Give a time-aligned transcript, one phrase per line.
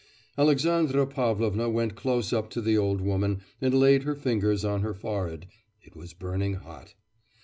[0.35, 4.95] Alexandra Pavlovna went close up to the old woman and laid her fingers on her
[4.95, 5.45] forehead;
[5.83, 6.95] it was burning hot.